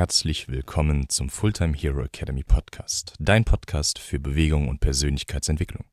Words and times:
herzlich 0.00 0.48
willkommen 0.48 1.10
zum 1.10 1.28
Fulltime 1.28 1.76
Hero 1.76 2.02
Academy 2.02 2.42
Podcast, 2.42 3.12
dein 3.18 3.44
Podcast 3.44 3.98
für 3.98 4.18
Bewegung 4.18 4.68
und 4.68 4.80
Persönlichkeitsentwicklung. 4.80 5.84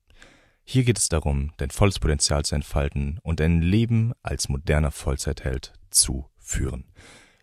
Hier 0.63 0.85
geht 0.85 0.97
es 0.97 1.09
darum, 1.09 1.51
dein 1.57 1.71
volles 1.71 1.99
Potenzial 1.99 2.45
zu 2.45 2.55
entfalten 2.55 3.19
und 3.21 3.41
dein 3.41 3.61
Leben 3.61 4.13
als 4.23 4.47
moderner 4.47 4.91
Vollzeitheld 4.91 5.73
zu 5.89 6.29
führen. 6.37 6.85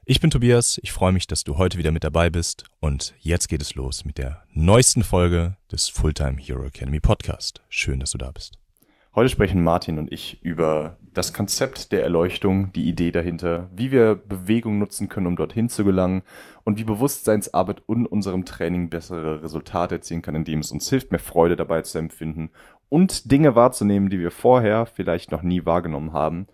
Ich 0.06 0.20
bin 0.22 0.30
Tobias, 0.30 0.80
ich 0.82 0.92
freue 0.92 1.12
mich, 1.12 1.26
dass 1.26 1.44
du 1.44 1.58
heute 1.58 1.76
wieder 1.76 1.92
mit 1.92 2.02
dabei 2.02 2.30
bist 2.30 2.64
und 2.80 3.14
jetzt 3.20 3.50
geht 3.50 3.60
es 3.60 3.74
los 3.74 4.06
mit 4.06 4.16
der 4.16 4.42
neuesten 4.54 5.04
Folge 5.04 5.58
des 5.70 5.90
Fulltime 5.90 6.40
Hero 6.40 6.64
Academy 6.64 6.98
Podcast. 6.98 7.60
Schön, 7.68 8.00
dass 8.00 8.12
du 8.12 8.16
da 8.16 8.32
bist. 8.32 8.63
Heute 9.16 9.28
sprechen 9.28 9.62
Martin 9.62 10.00
und 10.00 10.10
ich 10.10 10.42
über 10.42 10.96
das 11.12 11.32
Konzept 11.32 11.92
der 11.92 12.02
Erleuchtung, 12.02 12.72
die 12.72 12.88
Idee 12.88 13.12
dahinter, 13.12 13.70
wie 13.72 13.92
wir 13.92 14.16
Bewegung 14.16 14.80
nutzen 14.80 15.08
können, 15.08 15.28
um 15.28 15.36
dorthin 15.36 15.68
zu 15.68 15.84
gelangen 15.84 16.22
und 16.64 16.80
wie 16.80 16.84
Bewusstseinsarbeit 16.84 17.84
in 17.86 18.06
unserem 18.06 18.44
Training 18.44 18.90
bessere 18.90 19.40
Resultate 19.40 19.94
erzielen 19.94 20.20
kann, 20.20 20.34
indem 20.34 20.58
es 20.58 20.72
uns 20.72 20.90
hilft, 20.90 21.12
mehr 21.12 21.20
Freude 21.20 21.54
dabei 21.54 21.82
zu 21.82 21.98
empfinden 21.98 22.50
und 22.88 23.30
Dinge 23.30 23.54
wahrzunehmen, 23.54 24.10
die 24.10 24.18
wir 24.18 24.32
vorher 24.32 24.84
vielleicht 24.84 25.30
noch 25.30 25.42
nie 25.42 25.64
wahrgenommen 25.64 26.12
haben 26.12 26.48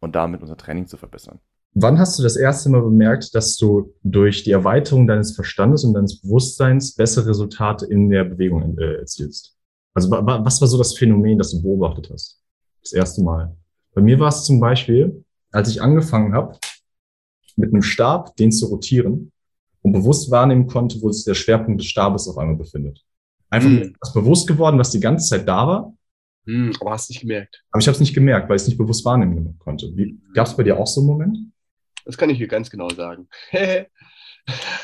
und 0.00 0.16
damit 0.16 0.40
unser 0.42 0.56
Training 0.56 0.88
zu 0.88 0.96
verbessern. 0.96 1.38
Wann 1.74 2.00
hast 2.00 2.18
du 2.18 2.24
das 2.24 2.36
erste 2.36 2.68
Mal 2.68 2.82
bemerkt, 2.82 3.32
dass 3.36 3.56
du 3.56 3.94
durch 4.02 4.42
die 4.42 4.50
Erweiterung 4.50 5.06
deines 5.06 5.36
Verstandes 5.36 5.84
und 5.84 5.94
deines 5.94 6.20
Bewusstseins 6.20 6.96
bessere 6.96 7.28
Resultate 7.28 7.86
in 7.86 8.10
der 8.10 8.24
Bewegung 8.24 8.76
äh, 8.76 8.96
erzielst? 8.96 9.51
Also 9.94 10.10
was 10.10 10.60
war 10.60 10.68
so 10.68 10.78
das 10.78 10.96
Phänomen, 10.96 11.38
das 11.38 11.50
du 11.50 11.62
beobachtet 11.62 12.10
hast? 12.10 12.40
Das 12.80 12.92
erste 12.92 13.22
Mal. 13.22 13.54
Bei 13.94 14.00
mir 14.00 14.18
war 14.18 14.28
es 14.28 14.44
zum 14.44 14.58
Beispiel, 14.58 15.24
als 15.50 15.68
ich 15.68 15.82
angefangen 15.82 16.34
habe, 16.34 16.58
mit 17.56 17.72
einem 17.72 17.82
Stab 17.82 18.34
den 18.36 18.50
zu 18.50 18.66
rotieren 18.66 19.32
und 19.82 19.92
bewusst 19.92 20.30
wahrnehmen 20.30 20.66
konnte, 20.66 21.00
wo 21.02 21.10
sich 21.10 21.24
der 21.24 21.34
Schwerpunkt 21.34 21.80
des 21.80 21.88
Stabes 21.88 22.26
auf 22.26 22.38
einmal 22.38 22.56
befindet. 22.56 23.04
Einfach 23.50 23.68
mhm. 23.68 23.94
ist 24.00 24.14
bewusst 24.14 24.48
geworden, 24.48 24.78
was 24.78 24.90
die 24.90 25.00
ganze 25.00 25.28
Zeit 25.28 25.46
da 25.46 25.66
war. 25.66 25.94
Mhm, 26.44 26.72
aber 26.80 26.92
hast 26.92 27.10
nicht 27.10 27.20
gemerkt. 27.20 27.62
Aber 27.70 27.80
ich 27.80 27.86
habe 27.86 27.94
es 27.94 28.00
nicht 28.00 28.14
gemerkt, 28.14 28.48
weil 28.48 28.56
ich 28.56 28.62
es 28.62 28.68
nicht 28.68 28.78
bewusst 28.78 29.04
wahrnehmen 29.04 29.58
konnte. 29.58 29.92
Gab 30.32 30.46
es 30.46 30.56
bei 30.56 30.62
dir 30.62 30.78
auch 30.78 30.86
so 30.86 31.00
einen 31.00 31.08
Moment? 31.08 31.38
Das 32.04 32.16
kann 32.16 32.30
ich 32.30 32.38
dir 32.38 32.48
ganz 32.48 32.70
genau 32.70 32.88
sagen. 32.88 33.28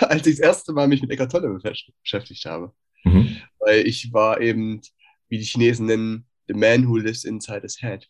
als 0.01 0.27
ich 0.27 0.36
das 0.36 0.41
erste 0.41 0.73
Mal 0.73 0.86
mich 0.86 1.01
mit 1.01 1.11
Eckart 1.11 1.33
Tolle 1.33 1.59
beschäftigt 2.03 2.45
habe. 2.45 2.73
Mhm. 3.05 3.39
Weil 3.59 3.86
ich 3.86 4.12
war 4.12 4.41
eben 4.41 4.83
wie 5.29 5.39
die 5.39 5.45
Chinesen 5.45 5.87
nennen, 5.87 6.27
the 6.47 6.55
man 6.55 6.89
who 6.89 6.97
lives 6.97 7.25
inside 7.25 7.62
his 7.62 7.81
head. 7.81 8.09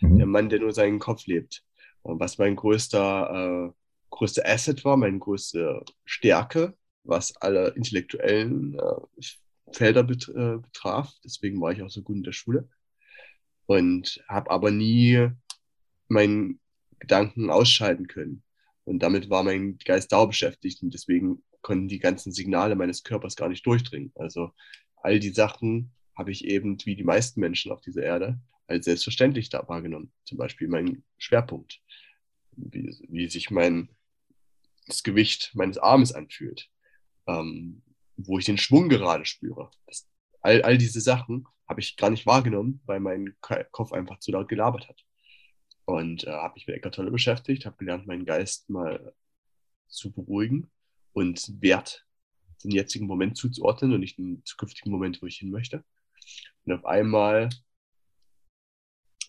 Mhm. 0.00 0.18
Der 0.18 0.26
Mann, 0.26 0.48
der 0.48 0.60
nur 0.60 0.72
seinen 0.72 0.98
Kopf 0.98 1.26
lebt. 1.26 1.62
Und 2.02 2.20
was 2.20 2.38
mein 2.38 2.56
größter, 2.56 3.70
äh, 3.70 3.72
größter 4.10 4.46
Asset 4.46 4.84
war, 4.84 4.96
meine 4.96 5.18
größte 5.18 5.84
Stärke, 6.04 6.76
was 7.04 7.36
alle 7.36 7.68
intellektuellen 7.70 8.78
äh, 8.78 9.22
Felder 9.72 10.02
bet 10.02 10.28
äh, 10.28 10.58
betraf. 10.58 11.12
Deswegen 11.24 11.60
war 11.60 11.72
ich 11.72 11.82
auch 11.82 11.90
so 11.90 12.02
gut 12.02 12.16
in 12.16 12.22
der 12.22 12.32
Schule. 12.32 12.68
Und 13.66 14.22
habe 14.28 14.50
aber 14.50 14.70
nie 14.70 15.28
meinen 16.08 16.60
Gedanken 17.00 17.50
ausschalten 17.50 18.06
können. 18.06 18.42
Und 18.84 19.00
damit 19.00 19.28
war 19.28 19.42
mein 19.42 19.78
Geist 19.78 20.12
dauer 20.12 20.28
beschäftigt 20.28 20.82
und 20.82 20.94
deswegen 20.94 21.42
konnten 21.60 21.88
die 21.88 21.98
ganzen 21.98 22.32
Signale 22.32 22.76
meines 22.76 23.02
Körpers 23.02 23.34
gar 23.34 23.48
nicht 23.48 23.66
durchdringen. 23.66 24.12
Also 24.14 24.50
all 25.02 25.18
die 25.18 25.32
Sachen, 25.32 25.90
habe 26.16 26.30
ich 26.32 26.44
eben, 26.44 26.78
wie 26.84 26.96
die 26.96 27.04
meisten 27.04 27.40
Menschen 27.40 27.72
auf 27.72 27.80
dieser 27.80 28.02
Erde, 28.02 28.40
als 28.66 28.86
selbstverständlich 28.86 29.48
da 29.50 29.66
wahrgenommen. 29.68 30.12
Zum 30.24 30.38
Beispiel 30.38 30.68
mein 30.68 31.04
Schwerpunkt, 31.18 31.80
wie, 32.52 32.96
wie 33.08 33.28
sich 33.28 33.50
mein, 33.50 33.88
das 34.86 35.02
Gewicht 35.02 35.52
meines 35.54 35.78
Armes 35.78 36.12
anfühlt, 36.12 36.68
ähm, 37.26 37.82
wo 38.16 38.38
ich 38.38 38.46
den 38.46 38.58
Schwung 38.58 38.88
gerade 38.88 39.24
spüre. 39.26 39.70
Das, 39.86 40.08
all, 40.40 40.62
all 40.62 40.78
diese 40.78 41.00
Sachen 41.00 41.46
habe 41.68 41.80
ich 41.80 41.96
gar 41.96 42.10
nicht 42.10 42.26
wahrgenommen, 42.26 42.80
weil 42.86 43.00
mein 43.00 43.36
Kopf 43.40 43.92
einfach 43.92 44.18
zu 44.20 44.32
laut 44.32 44.48
gelabert 44.48 44.88
hat. 44.88 45.04
Und 45.84 46.24
äh, 46.24 46.30
habe 46.30 46.54
mich 46.54 46.66
mit 46.66 46.76
Eckart 46.76 46.94
Tolle 46.94 47.10
beschäftigt, 47.10 47.66
habe 47.66 47.76
gelernt, 47.76 48.06
meinen 48.06 48.24
Geist 48.24 48.70
mal 48.70 49.14
zu 49.88 50.12
beruhigen 50.12 50.70
und 51.12 51.62
Wert 51.62 52.06
den 52.64 52.70
jetzigen 52.70 53.06
Moment 53.06 53.36
zuzuordnen 53.36 53.92
und 53.92 54.00
nicht 54.00 54.18
den 54.18 54.44
zukünftigen 54.44 54.90
Moment, 54.90 55.22
wo 55.22 55.26
ich 55.26 55.38
hin 55.38 55.50
möchte. 55.50 55.84
Und 56.66 56.74
auf 56.74 56.84
einmal 56.84 57.48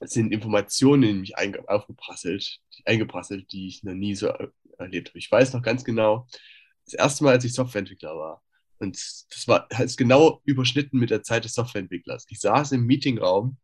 sind 0.01 0.31
Informationen 0.31 1.03
in 1.03 1.21
mich 1.21 1.37
aufgeprasselt, 1.67 2.59
eingeprasselt, 2.85 3.51
die 3.51 3.67
ich 3.67 3.83
noch 3.83 3.93
nie 3.93 4.15
so 4.15 4.27
erlebt 4.77 5.09
habe. 5.09 5.19
Ich 5.19 5.31
weiß 5.31 5.53
noch 5.53 5.61
ganz 5.61 5.83
genau, 5.83 6.27
das 6.85 6.93
erste 6.93 7.23
Mal, 7.23 7.31
als 7.33 7.45
ich 7.45 7.53
Softwareentwickler 7.53 8.15
war, 8.15 8.43
und 8.79 8.95
das 8.95 9.47
war 9.47 9.67
ist 9.79 9.97
genau 9.97 10.41
überschnitten 10.45 10.99
mit 10.99 11.09
der 11.09 11.23
Zeit 11.23 11.45
des 11.45 11.53
Softwareentwicklers. 11.53 12.25
Ich 12.29 12.39
saß 12.39 12.73
im 12.73 12.85
Meetingraum, 12.85 13.57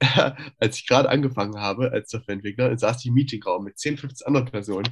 als 0.58 0.78
ich 0.78 0.86
gerade 0.86 1.08
angefangen 1.10 1.58
habe 1.58 1.92
als 1.92 2.10
Softwareentwickler, 2.10 2.76
saß 2.78 3.00
ich 3.00 3.06
im 3.06 3.14
Meetingraum 3.14 3.64
mit 3.64 3.78
10, 3.78 3.98
15 3.98 4.26
anderen 4.26 4.46
Personen 4.46 4.88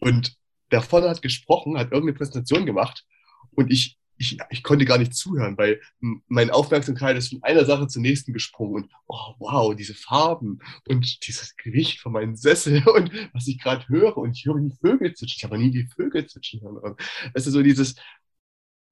und 0.00 0.36
der 0.70 0.82
vorne 0.82 1.08
hat 1.10 1.22
gesprochen, 1.22 1.76
hat 1.76 1.92
irgendeine 1.92 2.16
Präsentation 2.16 2.64
gemacht 2.64 3.04
und 3.52 3.70
ich 3.70 3.99
ich, 4.20 4.36
ich 4.50 4.62
konnte 4.62 4.84
gar 4.84 4.98
nicht 4.98 5.14
zuhören, 5.14 5.56
weil 5.56 5.80
meine 6.28 6.52
Aufmerksamkeit 6.52 7.16
ist 7.16 7.30
von 7.30 7.42
einer 7.42 7.64
Sache 7.64 7.88
zur 7.88 8.02
nächsten 8.02 8.34
gesprungen 8.34 8.84
und 8.84 8.92
oh 9.06 9.34
wow, 9.38 9.74
diese 9.74 9.94
Farben 9.94 10.58
und 10.86 11.26
dieses 11.26 11.56
Gewicht 11.56 12.00
von 12.00 12.12
meinem 12.12 12.36
Sessel 12.36 12.86
und 12.94 13.10
was 13.32 13.48
ich 13.48 13.58
gerade 13.58 13.88
höre 13.88 14.18
und 14.18 14.36
ich 14.36 14.44
höre 14.44 14.60
die 14.60 14.76
Vögel 14.78 15.14
zwitschern. 15.14 15.36
Ich 15.38 15.44
habe 15.44 15.58
nie 15.58 15.70
die 15.70 15.88
Vögel 15.96 16.26
zwitschern 16.26 16.60
hören. 16.60 16.96
Es 17.32 17.46
ist 17.46 17.54
so 17.54 17.62
dieses, 17.62 17.94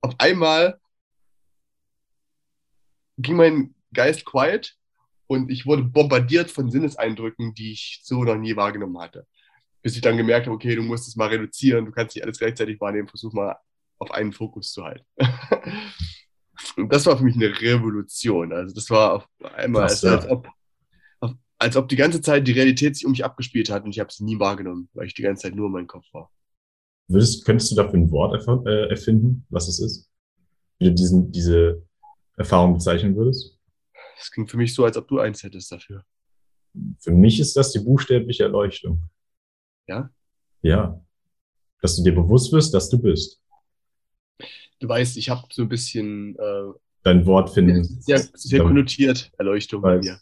auf 0.00 0.15
einmal 0.19 0.81
ging 3.19 3.37
mein 3.37 3.75
Geist 3.93 4.25
quiet 4.25 4.78
und 5.27 5.50
ich 5.50 5.67
wurde 5.67 5.83
bombardiert 5.83 6.50
von 6.50 6.71
Sinneseindrücken, 6.71 7.53
die 7.53 7.72
ich 7.72 8.00
so 8.03 8.25
noch 8.25 8.37
nie 8.37 8.56
wahrgenommen 8.56 8.99
hatte. 8.99 9.27
Bis 9.83 9.94
ich 9.94 10.00
dann 10.00 10.17
gemerkt 10.17 10.47
habe, 10.47 10.56
okay, 10.56 10.75
du 10.75 10.83
musst 10.83 11.06
es 11.06 11.17
mal 11.17 11.28
reduzieren, 11.28 11.84
du 11.84 11.93
kannst 11.93 12.17
nicht 12.17 12.25
alles 12.25 12.38
gleichzeitig 12.38 12.81
wahrnehmen, 12.81 13.09
versuch 13.09 13.34
mal 13.34 13.59
auf 13.98 14.10
einen 14.10 14.32
Fokus 14.32 14.72
zu 14.72 14.84
halten. 14.84 15.06
Und 16.76 16.92
das 16.92 17.06
war 17.06 17.19
für 17.19 17.25
mich 17.25 17.36
eine 17.36 17.48
Revolution. 17.60 18.53
Also 18.53 18.75
das 18.75 18.91
war 18.91 19.14
auf 19.14 19.28
einmal, 19.54 19.86
Krass, 19.86 20.04
als, 20.04 20.22
als, 20.22 20.31
ob, 20.31 20.48
als 21.59 21.76
ob 21.76 21.88
die 21.88 21.97
ganze 21.97 22.20
Zeit 22.20 22.47
die 22.47 22.53
Realität 22.53 22.97
sich 22.97 23.04
um 23.04 23.12
mich 23.12 23.25
abgespielt 23.25 23.70
hat 23.70 23.84
und 23.84 23.91
ich 23.91 24.00
habe 24.00 24.12
sie 24.12 24.25
nie 24.25 24.38
wahrgenommen, 24.38 24.88
weil 24.94 25.06
ich 25.06 25.14
die 25.14 25.22
ganze 25.22 25.42
Zeit 25.42 25.54
nur 25.54 25.66
in 25.66 25.72
meinem 25.72 25.87
Kopf 25.87 26.06
war. 26.12 26.31
Würdest, 27.08 27.44
könntest 27.44 27.70
du 27.70 27.76
dafür 27.76 27.98
ein 27.98 28.10
Wort 28.10 28.66
äh, 28.66 28.88
erfinden, 28.91 29.47
was 29.48 29.69
es 29.69 29.81
ist? 29.81 30.10
Wie 30.78 30.87
du 30.87 30.94
diesen, 30.94 31.32
diese 31.32 31.82
Erfahrung 32.37 32.75
bezeichnen 32.75 33.16
würdest? 33.16 33.58
Das 34.19 34.31
klingt 34.31 34.50
für 34.50 34.56
mich 34.58 34.75
so, 34.75 34.84
als 34.84 34.97
ob 34.97 35.08
du 35.08 35.19
eins 35.19 35.42
hättest 35.42 35.72
dafür. 35.72 36.04
Für 37.00 37.12
mich 37.12 37.41
ist 37.41 37.56
das 37.56 37.72
die 37.72 37.78
buchstäbliche 37.78 38.44
Erleuchtung. 38.44 39.03
Ja? 39.87 40.10
Ja. 40.60 41.00
Dass 41.81 41.97
du 41.97 42.03
dir 42.03 42.14
bewusst 42.14 42.53
wirst, 42.53 42.75
dass 42.75 42.91
du 42.91 43.00
bist 43.00 43.41
du 44.81 44.89
weißt, 44.89 45.16
ich 45.16 45.31
habe 45.31 45.43
so 45.50 45.62
ein 45.62 45.69
bisschen 45.69 46.37
äh, 46.37 46.72
dein 47.03 47.27
Wort 47.27 47.50
finden. 47.50 47.84
Sehr, 48.00 48.19
sehr 48.34 48.62
konnotiert, 48.62 49.31
Erleuchtung 49.39 49.83
bei 49.83 49.99
mir. 49.99 50.19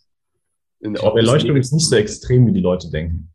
glaube, 0.81 1.21
Erleuchtung 1.21 1.57
ist 1.57 1.73
nicht 1.73 1.89
so 1.89 1.97
extrem, 1.97 2.47
wie 2.47 2.53
die 2.53 2.61
Leute 2.61 2.91
denken. 2.91 3.33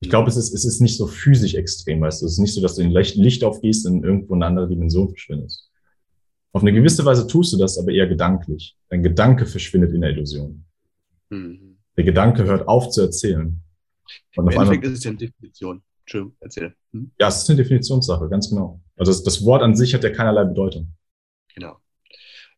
Ich 0.00 0.10
glaube, 0.10 0.28
es 0.28 0.36
ist, 0.36 0.54
es 0.54 0.64
ist 0.64 0.80
nicht 0.80 0.96
so 0.96 1.06
physisch 1.08 1.54
extrem, 1.54 2.00
weißt 2.00 2.22
du. 2.22 2.26
Es 2.26 2.32
ist 2.32 2.38
nicht 2.38 2.54
so, 2.54 2.60
dass 2.60 2.76
du 2.76 2.82
in 2.82 2.90
Licht 2.90 3.42
aufgehst 3.42 3.86
und 3.86 4.04
irgendwo 4.04 4.34
in 4.34 4.42
eine 4.42 4.46
andere 4.46 4.68
Dimension 4.68 5.08
verschwindest. 5.08 5.68
Auf 6.52 6.62
eine 6.62 6.72
gewisse 6.72 7.04
Weise 7.04 7.26
tust 7.26 7.52
du 7.52 7.58
das, 7.58 7.78
aber 7.78 7.92
eher 7.92 8.06
gedanklich. 8.06 8.76
Dein 8.88 9.02
Gedanke 9.02 9.44
verschwindet 9.44 9.92
in 9.92 10.00
der 10.00 10.10
Illusion. 10.10 10.64
Mhm. 11.30 11.78
Der 11.96 12.04
Gedanke 12.04 12.44
hört 12.44 12.68
auf 12.68 12.90
zu 12.90 13.02
erzählen. 13.02 13.60
Und 14.36 14.46
Im 14.46 14.52
Endeffekt 14.52 14.84
ist 14.84 14.98
es 14.98 15.04
ja 15.04 15.10
eine 15.10 15.18
Definition. 15.18 15.82
Entschuldigung, 16.00 16.36
erzähl. 16.40 16.74
Hm? 16.92 17.10
Ja, 17.18 17.28
es 17.28 17.42
ist 17.42 17.50
eine 17.50 17.56
Definitionssache, 17.58 18.28
ganz 18.28 18.48
genau. 18.48 18.80
Also 18.98 19.12
das, 19.12 19.22
das 19.22 19.44
Wort 19.44 19.62
an 19.62 19.76
sich 19.76 19.94
hat 19.94 20.04
ja 20.04 20.10
keinerlei 20.10 20.44
Bedeutung. 20.44 20.92
Genau. 21.54 21.78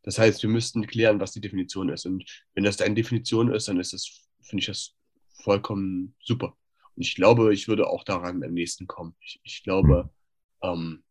Das 0.02 0.18
heißt, 0.18 0.42
wir 0.42 0.50
müssten 0.50 0.86
klären, 0.86 1.20
was 1.20 1.32
die 1.32 1.40
Definition 1.40 1.90
ist. 1.90 2.06
Und 2.06 2.24
wenn 2.54 2.64
das 2.64 2.78
deine 2.78 2.94
Definition 2.94 3.52
ist, 3.52 3.68
dann 3.68 3.78
ist 3.78 3.92
das, 3.92 4.28
finde 4.42 4.60
ich 4.60 4.66
das 4.66 4.94
vollkommen 5.42 6.14
super. 6.22 6.56
Und 6.96 7.02
ich 7.02 7.14
glaube, 7.14 7.52
ich 7.52 7.68
würde 7.68 7.86
auch 7.86 8.04
daran 8.04 8.42
am 8.42 8.52
nächsten 8.52 8.86
kommen. 8.86 9.14
Ich, 9.20 9.40
ich 9.44 9.62
glaube, 9.62 10.10
hm. 10.62 10.70
ähm, 10.70 11.04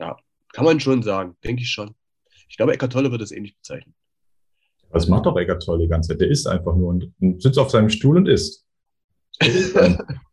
ja, 0.00 0.16
kann 0.52 0.64
man 0.64 0.80
schon 0.80 1.02
sagen, 1.02 1.36
denke 1.44 1.62
ich 1.62 1.70
schon. 1.70 1.94
Ich 2.48 2.56
glaube, 2.56 2.72
Eckart 2.72 2.92
Tolle 2.92 3.10
wird 3.10 3.20
das 3.20 3.30
ähnlich 3.30 3.56
bezeichnen. 3.56 3.94
Was 4.90 5.06
macht 5.06 5.26
doch 5.26 5.36
Eckart 5.36 5.62
Tolle 5.62 5.82
die 5.82 5.88
ganze 5.88 6.08
Zeit? 6.08 6.20
Der 6.20 6.28
isst 6.28 6.46
einfach 6.46 6.74
nur 6.74 6.88
und, 6.88 7.12
und 7.20 7.42
sitzt 7.42 7.58
auf 7.58 7.70
seinem 7.70 7.90
Stuhl 7.90 8.16
und 8.16 8.26
isst. 8.26 8.66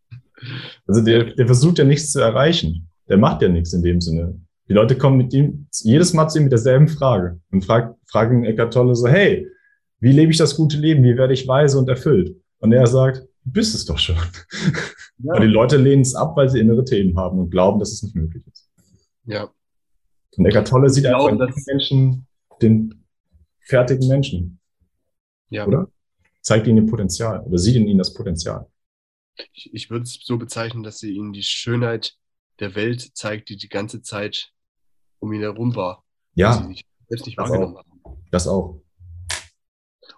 also 0.88 1.02
der, 1.02 1.36
der 1.36 1.46
versucht 1.46 1.78
ja 1.80 1.86
nichts 1.86 2.12
zu 2.12 2.20
erreichen. 2.20 2.90
Der 3.08 3.18
macht 3.18 3.42
ja 3.42 3.50
nichts 3.50 3.74
in 3.74 3.84
dem 3.84 4.02
Sinne. 4.02 4.40
Die 4.68 4.74
Leute 4.74 4.98
kommen 4.98 5.18
mit 5.18 5.34
ihm 5.34 5.68
jedes 5.84 6.14
Mal 6.14 6.28
zu 6.28 6.40
ihm 6.40 6.46
mit 6.46 6.52
derselben 6.52 6.88
Frage 6.88 7.40
und 7.52 7.64
frag, 7.64 7.96
fragen 8.08 8.46
Eckart 8.46 8.74
Tolle 8.74 8.96
so, 8.96 9.08
hey, 9.08 9.48
wie 10.00 10.12
lebe 10.12 10.32
ich 10.32 10.38
das 10.38 10.56
gute 10.56 10.78
Leben? 10.78 11.04
Wie 11.04 11.18
werde 11.18 11.34
ich 11.34 11.48
weise 11.48 11.78
und 11.78 11.88
erfüllt? 11.88 12.36
Und 12.60 12.72
er 12.74 12.88
sagt, 12.88 13.28
Du 13.46 13.52
bist 13.52 13.76
es 13.76 13.86
doch 13.86 13.98
schon. 13.98 14.18
Ja. 15.20 15.34
Aber 15.34 15.46
die 15.46 15.52
Leute 15.52 15.78
lehnen 15.78 16.02
es 16.02 16.14
ab, 16.14 16.36
weil 16.36 16.50
sie 16.50 16.60
innere 16.60 16.84
Themen 16.84 17.16
haben 17.18 17.40
und 17.40 17.50
glauben, 17.50 17.80
dass 17.80 17.94
es 17.94 18.04
nicht 18.04 18.16
möglich 18.16 18.44
ist. 18.52 18.70
Ja. 19.24 19.50
Und 20.36 20.46
Eckart 20.46 20.68
Tolle 20.68 20.90
sieht 20.90 21.06
einfach 21.06 21.30
in 21.30 21.38
den 21.38 21.54
Menschen 21.68 22.28
den 22.62 23.06
fertigen 23.62 24.10
Menschen. 24.10 24.60
Ja. 25.50 25.66
Oder? 25.66 25.88
Zeigt 26.42 26.68
ihnen 26.68 26.84
ihr 26.84 26.92
Potenzial 26.92 27.40
oder 27.42 27.58
sieht 27.58 27.78
in 27.78 27.88
ihnen 27.88 28.00
das 28.00 28.14
Potenzial. 28.14 28.68
Ich, 29.54 29.74
ich 29.74 29.90
würde 29.90 30.04
es 30.04 30.20
so 30.24 30.38
bezeichnen, 30.38 30.84
dass 30.84 31.00
sie 31.00 31.14
ihnen 31.14 31.34
die 31.34 31.44
Schönheit 31.44 32.16
der 32.60 32.76
Welt 32.76 33.18
zeigt, 33.18 33.50
die 33.50 33.58
die 33.58 33.70
ganze 33.70 34.02
Zeit 34.02 34.52
um 35.20 35.34
ihn 35.34 35.42
herum 35.42 35.76
war. 35.76 36.04
Ja. 36.36 36.54
Sie 36.54 36.86
selbst 37.08 37.26
nicht 37.26 37.38
wahrgenommen 37.38 37.78
haben. 37.78 38.24
Das 38.32 38.48
auch. 38.48 38.82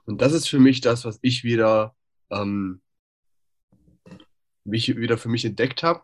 Und 0.05 0.21
das 0.21 0.33
ist 0.33 0.47
für 0.47 0.59
mich 0.59 0.81
das, 0.81 1.05
was 1.05 1.19
ich 1.21 1.43
wieder, 1.43 1.95
ähm, 2.29 2.81
mich 4.63 4.95
wieder 4.95 5.17
für 5.17 5.29
mich 5.29 5.45
entdeckt 5.45 5.83
habe. 5.83 6.01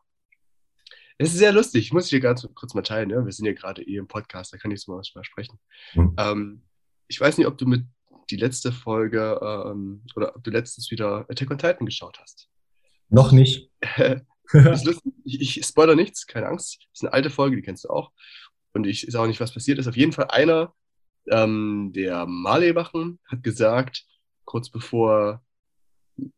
Es 1.18 1.30
ist 1.30 1.38
sehr 1.38 1.54
lustig, 1.54 1.86
ich 1.86 1.94
muss 1.94 2.10
hier 2.10 2.20
ganz 2.20 2.48
kurz 2.56 2.74
mal 2.74 2.82
teilen. 2.82 3.10
Ne? 3.10 3.26
Wir 3.26 3.32
sind 3.32 3.46
ja 3.46 3.54
gerade 3.54 3.84
eh 3.84 3.98
im 3.98 4.08
Podcast, 4.08 4.52
da 4.52 4.58
kann 4.58 4.72
ich 4.72 4.82
so 4.82 4.92
mal 4.92 5.04
sprechen. 5.04 5.60
Mhm. 5.94 6.16
Ähm, 6.18 6.64
ich 7.08 7.20
weiß 7.20 7.38
nicht, 7.38 7.48
ob 7.48 7.58
du 7.58 7.66
mit 7.66 7.86
die 8.30 8.38
letzte 8.38 8.72
Folge 8.72 9.40
ähm, 9.42 10.04
oder 10.16 10.36
ob 10.36 10.44
du 10.44 10.52
letztens 10.52 10.90
wieder 10.92 11.26
Attack 11.30 11.52
on 11.52 11.58
Titan 11.58 11.86
geschaut 11.86 12.20
hast. 12.20 12.50
Noch 13.14 13.32
nicht. 13.32 13.70
Ich, 15.26 15.58
ich 15.58 15.66
spoiler 15.66 15.96
nichts, 15.96 16.28
keine 16.28 16.48
Angst. 16.48 16.78
Das 16.92 17.00
ist 17.00 17.04
eine 17.04 17.14
alte 17.14 17.32
Folge, 17.32 17.56
die 17.56 17.64
kennst 17.64 17.86
du 17.86 17.90
auch. 17.90 18.12
Und 18.74 18.86
ich 18.86 19.08
ist 19.08 19.16
auch 19.16 19.26
nicht, 19.26 19.40
was 19.40 19.54
passiert 19.54 19.80
ist. 19.80 19.88
Auf 19.88 19.98
jeden 19.98 20.12
Fall 20.12 20.28
einer 20.28 20.76
ähm, 21.28 21.92
der 21.96 22.28
Marley-Wachen 22.28 23.20
hat 23.26 23.42
gesagt, 23.42 24.06
kurz 24.46 24.70
bevor 24.70 25.44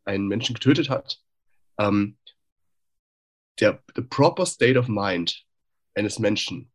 einen 0.06 0.28
Menschen 0.28 0.54
getötet 0.54 0.90
hat, 0.90 1.20
ähm, 1.78 2.18
der 3.60 3.84
the 3.96 4.02
proper 4.02 4.46
state 4.46 4.80
of 4.80 4.88
mind 4.88 5.44
eines 5.94 6.20
Menschen 6.20 6.72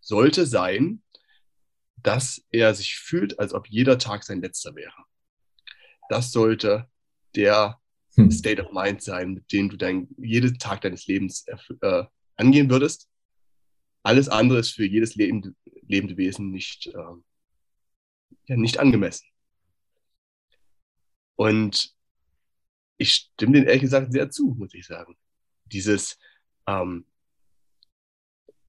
sollte 0.00 0.46
sein, 0.46 1.02
dass 1.96 2.46
er 2.50 2.74
sich 2.74 2.96
fühlt, 2.96 3.38
als 3.38 3.52
ob 3.52 3.66
jeder 3.66 3.98
Tag 3.98 4.24
sein 4.24 4.40
letzter 4.40 4.74
wäre. 4.74 5.04
Das 6.08 6.32
sollte 6.32 6.88
der 7.34 7.78
hm. 8.24 8.30
State 8.30 8.62
of 8.62 8.72
Mind 8.72 9.02
sein, 9.02 9.34
mit 9.34 9.52
dem 9.52 9.68
du 9.68 9.76
dein, 9.76 10.08
jeden 10.18 10.58
Tag 10.58 10.80
deines 10.80 11.06
Lebens 11.06 11.46
äh, 11.80 12.04
angehen 12.36 12.70
würdest. 12.70 13.08
Alles 14.02 14.28
andere 14.28 14.58
ist 14.58 14.70
für 14.70 14.86
jedes 14.86 15.14
lebende, 15.14 15.54
lebende 15.82 16.16
Wesen 16.16 16.50
nicht, 16.50 16.86
äh, 16.86 17.14
ja, 18.46 18.56
nicht 18.56 18.78
angemessen. 18.78 19.26
Und 21.36 21.94
ich 22.96 23.12
stimme 23.12 23.52
den 23.52 23.64
ehrlich 23.64 23.82
gesagt 23.82 24.12
sehr 24.12 24.30
zu, 24.30 24.56
muss 24.58 24.74
ich 24.74 24.86
sagen. 24.86 25.16
Dieses 25.66 26.18
ähm, 26.66 27.06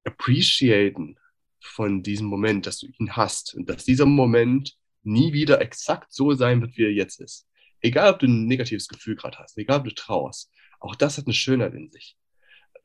Appreciaten 0.03 1.17
von 1.61 2.03
diesem 2.03 2.27
Moment, 2.27 2.65
dass 2.65 2.79
du 2.79 2.87
ihn 2.99 3.15
hast 3.15 3.55
und 3.55 3.69
dass 3.69 3.85
dieser 3.85 4.05
Moment 4.05 4.77
nie 5.03 5.33
wieder 5.33 5.61
exakt 5.61 6.13
so 6.13 6.33
sein 6.33 6.61
wird, 6.61 6.77
wie 6.77 6.83
er 6.83 6.93
jetzt 6.93 7.19
ist. 7.19 7.48
Egal, 7.81 8.13
ob 8.13 8.19
du 8.19 8.27
ein 8.27 8.45
negatives 8.45 8.87
Gefühl 8.87 9.15
gerade 9.15 9.37
hast, 9.37 9.57
egal, 9.57 9.79
ob 9.79 9.85
du 9.85 9.93
trauerst, 9.93 10.51
auch 10.79 10.95
das 10.95 11.17
hat 11.17 11.25
eine 11.25 11.33
Schönheit 11.33 11.73
in 11.73 11.91
sich. 11.91 12.17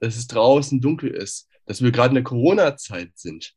Dass 0.00 0.16
es 0.16 0.26
draußen 0.26 0.80
dunkel 0.80 1.10
ist, 1.10 1.48
dass 1.66 1.82
wir 1.82 1.92
gerade 1.92 2.10
in 2.10 2.16
der 2.16 2.24
Corona-Zeit 2.24 3.12
sind. 3.14 3.54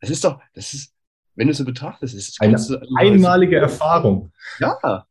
Das 0.00 0.10
ist 0.10 0.24
doch, 0.24 0.40
das 0.54 0.74
ist, 0.74 0.94
wenn 1.34 1.46
du 1.46 1.52
es 1.52 1.58
so 1.58 1.64
betrachtest, 1.64 2.14
ist 2.14 2.40
eine 2.40 2.56
einmalige 2.96 3.56
Erfahrung. 3.56 4.32
Ja, 4.60 5.06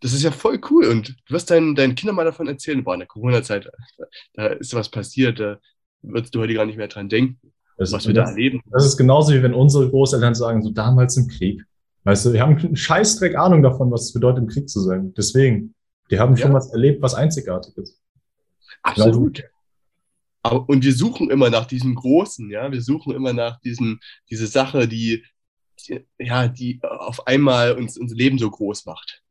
das 0.00 0.12
ist 0.12 0.22
ja 0.22 0.32
voll 0.32 0.60
cool. 0.70 0.86
Und 0.86 1.10
du 1.26 1.34
wirst 1.34 1.50
deinen, 1.50 1.74
deinen 1.74 1.94
Kindern 1.94 2.16
mal 2.16 2.24
davon 2.24 2.48
erzählen, 2.48 2.82
boah, 2.82 2.94
in 2.94 3.00
der 3.00 3.08
Corona-Zeit, 3.08 3.70
da 4.34 4.46
ist 4.46 4.74
was 4.74 4.88
passiert, 4.88 5.38
da 5.38 5.58
würdest 6.02 6.34
du 6.34 6.40
heute 6.40 6.54
gar 6.54 6.66
nicht 6.66 6.76
mehr 6.76 6.88
dran 6.88 7.08
denken, 7.08 7.52
das 7.78 7.92
was 7.92 8.06
wir 8.06 8.14
da 8.14 8.24
erleben. 8.24 8.60
Das 8.70 8.84
ist 8.84 8.96
genauso 8.96 9.32
wie 9.32 9.42
wenn 9.42 9.54
unsere 9.54 9.88
Großeltern 9.88 10.34
sagen, 10.34 10.62
so 10.62 10.70
damals 10.70 11.16
im 11.16 11.28
Krieg. 11.28 11.64
Weißt 12.04 12.26
du, 12.26 12.32
die 12.32 12.40
haben 12.40 12.56
einen 12.56 12.76
Scheißdreck 12.76 13.36
Ahnung 13.36 13.62
davon, 13.62 13.90
was 13.90 14.06
es 14.06 14.12
bedeutet, 14.12 14.42
im 14.42 14.48
Krieg 14.48 14.68
zu 14.68 14.80
sein. 14.80 15.14
Deswegen, 15.14 15.74
die 16.10 16.18
haben 16.18 16.36
schon 16.36 16.52
was 16.52 16.72
erlebt, 16.72 17.00
was 17.00 17.14
einzigartig 17.14 17.76
ist. 17.76 18.00
Absolut. 18.82 19.44
Aber, 20.42 20.68
und 20.68 20.84
wir 20.84 20.92
suchen 20.92 21.30
immer 21.30 21.50
nach 21.50 21.66
diesem 21.66 21.94
Großen, 21.94 22.50
ja. 22.50 22.72
Wir 22.72 22.82
suchen 22.82 23.14
immer 23.14 23.32
nach 23.32 23.60
diesem, 23.60 24.00
diese 24.28 24.48
Sache, 24.48 24.88
die, 24.88 25.24
die 25.78 26.04
ja, 26.18 26.48
die 26.48 26.80
auf 26.82 27.28
einmal 27.28 27.76
uns 27.76 27.96
unser 27.96 28.16
Leben 28.16 28.38
so 28.38 28.50
groß 28.50 28.84
macht. 28.86 29.22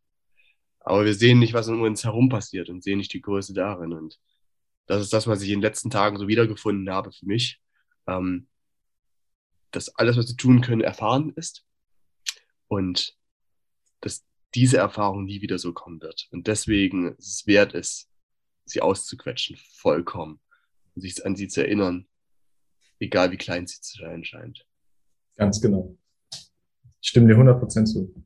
Aber 0.79 1.03
wir 1.03 1.13
sehen 1.13 1.39
nicht, 1.39 1.53
was 1.53 1.67
um 1.67 1.81
uns 1.81 2.05
herum 2.05 2.29
passiert 2.29 2.69
und 2.69 2.83
sehen 2.83 2.97
nicht 2.97 3.13
die 3.13 3.21
Größe 3.21 3.53
darin. 3.53 3.91
Und 3.91 4.17
das 4.85 5.01
ist 5.01 5.11
das, 5.11 5.27
was 5.27 5.41
ich 5.41 5.49
in 5.49 5.57
den 5.57 5.63
letzten 5.63 5.89
Tagen 5.89 6.17
so 6.17 6.29
wiedergefunden 6.29 6.89
habe 6.89 7.11
für 7.11 7.25
mich. 7.25 7.59
Ähm, 8.07 8.47
dass 9.71 9.89
alles, 9.95 10.17
was 10.17 10.29
wir 10.29 10.37
tun 10.37 10.61
können, 10.61 10.81
erfahren 10.81 11.33
ist 11.35 11.65
und 12.71 13.17
dass 13.99 14.25
diese 14.55 14.77
Erfahrung 14.77 15.25
nie 15.25 15.41
wieder 15.41 15.59
so 15.59 15.73
kommen 15.73 16.01
wird. 16.01 16.29
Und 16.31 16.47
deswegen 16.47 17.15
es 17.17 17.45
wert 17.45 17.73
ist, 17.73 18.09
sie 18.63 18.81
auszuquetschen, 18.81 19.57
vollkommen, 19.57 20.39
und 20.95 21.01
sich 21.01 21.25
an 21.25 21.35
sie 21.35 21.49
zu 21.49 21.61
erinnern, 21.65 22.07
egal 22.99 23.31
wie 23.31 23.37
klein 23.37 23.67
sie 23.67 23.81
zu 23.81 23.97
sein 23.97 24.23
scheint. 24.23 24.65
Ganz 25.35 25.59
genau. 25.59 25.97
Ich 27.01 27.09
stimme 27.09 27.27
dir 27.27 27.37
100% 27.37 27.85
zu. 27.85 28.25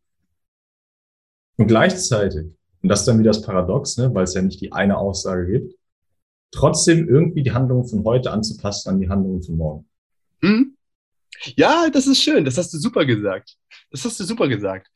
Und 1.58 1.68
gleichzeitig, 1.68 2.52
und 2.84 2.90
das 2.90 3.00
ist 3.00 3.08
dann 3.08 3.18
wieder 3.18 3.32
das 3.32 3.42
Paradox, 3.42 3.98
ne, 3.98 4.14
weil 4.14 4.26
es 4.26 4.36
ja 4.36 4.44
nicht 4.44 4.62
die 4.62 4.72
eine 4.72 4.98
Aussage 4.98 5.48
gibt, 5.48 5.76
trotzdem 6.52 7.10
irgendwie 7.10 7.42
die 7.42 7.52
Handlungen 7.52 7.88
von 7.88 8.04
heute 8.04 8.32
anzupassen 8.32 8.90
an 8.90 9.00
die 9.00 9.10
Handlungen 9.10 9.42
von 9.42 9.58
morgen. 9.58 9.90
Mhm. 10.42 10.75
Ja, 11.56 11.90
das 11.90 12.08
ist 12.08 12.22
schön. 12.22 12.46
Das 12.46 12.58
hast 12.58 12.74
du 12.74 12.78
super 12.78 13.06
gesagt. 13.06 13.56
Das 13.92 14.04
hast 14.04 14.20
du 14.20 14.24
super 14.24 14.48
gesagt. 14.48 14.88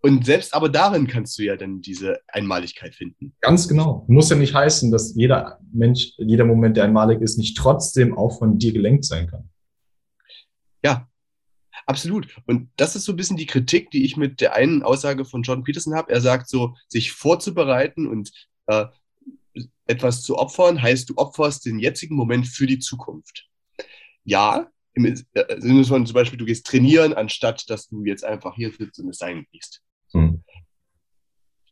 Und 0.00 0.24
selbst 0.24 0.54
aber 0.54 0.68
darin 0.68 1.06
kannst 1.06 1.38
du 1.38 1.42
ja 1.42 1.56
dann 1.56 1.80
diese 1.80 2.20
Einmaligkeit 2.28 2.94
finden. 2.94 3.34
Ganz 3.40 3.68
genau. 3.68 4.04
Muss 4.08 4.30
ja 4.30 4.36
nicht 4.36 4.54
heißen, 4.54 4.90
dass 4.90 5.14
jeder 5.16 5.58
Mensch, 5.72 6.12
jeder 6.18 6.44
Moment, 6.44 6.76
der 6.76 6.84
einmalig 6.84 7.20
ist, 7.20 7.38
nicht 7.38 7.56
trotzdem 7.56 8.16
auch 8.16 8.38
von 8.38 8.58
dir 8.58 8.72
gelenkt 8.72 9.04
sein 9.04 9.26
kann. 9.26 9.50
Ja, 10.84 11.08
absolut. 11.86 12.36
Und 12.46 12.70
das 12.76 12.94
ist 12.94 13.04
so 13.04 13.12
ein 13.12 13.16
bisschen 13.16 13.36
die 13.36 13.46
Kritik, 13.46 13.90
die 13.90 14.04
ich 14.04 14.16
mit 14.16 14.40
der 14.40 14.54
einen 14.54 14.82
Aussage 14.82 15.24
von 15.24 15.42
John 15.42 15.64
Peterson 15.64 15.94
habe. 15.94 16.12
Er 16.12 16.20
sagt 16.20 16.48
so, 16.48 16.76
sich 16.88 17.12
vorzubereiten 17.12 18.06
und 18.06 18.30
äh, 18.66 18.86
etwas 19.86 20.22
zu 20.22 20.38
opfern, 20.38 20.80
heißt, 20.80 21.10
du 21.10 21.14
opferst 21.16 21.66
den 21.66 21.78
jetzigen 21.78 22.14
Moment 22.14 22.46
für 22.46 22.66
die 22.66 22.78
Zukunft. 22.78 23.48
Ja, 24.24 24.68
im 24.96 25.04
äh, 25.04 25.14
Sinne 25.60 25.84
von 25.84 26.06
zum 26.06 26.14
Beispiel, 26.14 26.38
du 26.38 26.46
gehst 26.46 26.66
trainieren, 26.66 27.12
anstatt 27.12 27.68
dass 27.68 27.86
du 27.86 28.02
jetzt 28.04 28.24
einfach 28.24 28.56
hier 28.56 28.72
sitzt 28.72 28.98
und 28.98 29.10
es 29.10 29.18
sein 29.18 29.46
gehst. 29.52 29.82
Hm. 30.12 30.42